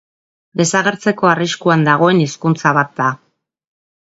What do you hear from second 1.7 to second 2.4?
dagoen